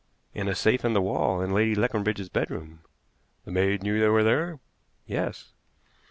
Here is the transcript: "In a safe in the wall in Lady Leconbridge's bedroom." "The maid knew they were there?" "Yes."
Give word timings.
"In 0.33 0.47
a 0.47 0.55
safe 0.55 0.83
in 0.83 0.93
the 0.93 0.99
wall 1.01 1.43
in 1.43 1.53
Lady 1.53 1.75
Leconbridge's 1.75 2.27
bedroom." 2.29 2.79
"The 3.45 3.51
maid 3.51 3.83
knew 3.83 3.99
they 3.99 4.07
were 4.09 4.23
there?" 4.23 4.59
"Yes." 5.05 5.51